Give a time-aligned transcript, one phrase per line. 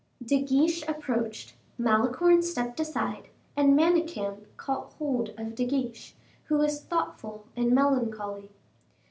[0.25, 6.81] De Guiche approached, Malicorne stepped aside, and Manicamp caught hold of De Guiche, who was
[6.83, 8.49] thoughtful and melancholy.